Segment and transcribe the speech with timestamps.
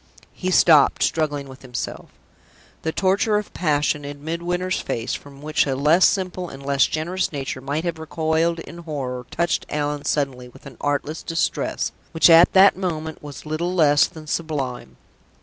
[0.33, 2.09] He stopped, struggling with himself.
[2.81, 7.31] The torture of passion in Midwinter's face, from which a less simple and less generous
[7.31, 12.53] nature might have recoiled in horror, touched Allan suddenly with an artless distress, which, at
[12.53, 14.97] that moment, was little less than sublime.